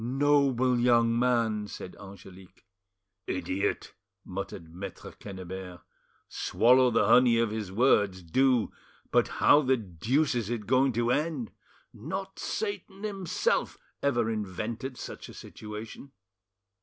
"Noble 0.03 0.79
young 0.79 1.19
man!" 1.19 1.67
said 1.67 1.95
Angelique. 1.97 2.65
"Idiot!" 3.27 3.93
muttered 4.25 4.73
Maitre 4.73 5.11
Quennebert; 5.11 5.81
"swallow 6.27 6.89
the 6.89 7.05
honey 7.05 7.37
of 7.37 7.51
his 7.51 7.71
words, 7.71 8.23
do 8.23 8.71
But 9.11 9.27
how 9.27 9.61
the 9.61 9.77
deuce 9.77 10.33
is 10.33 10.49
it 10.49 10.65
going 10.65 10.91
to 10.93 11.11
end? 11.11 11.51
Not 11.93 12.39
Satan 12.39 13.03
himself 13.03 13.77
ever 14.01 14.27
invented 14.31 14.97
such 14.97 15.29
a 15.29 15.35
situation." 15.35 16.11